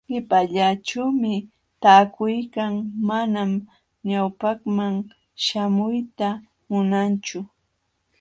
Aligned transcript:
Qipallaćhuumi 0.09 1.33
taakuykan, 1.81 2.73
manam 3.07 3.51
ñawpaqman 4.09 4.95
śhamuyta 5.43 6.29
munanchu. 6.69 7.39